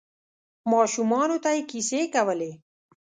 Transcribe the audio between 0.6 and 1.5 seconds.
ماشومانو ته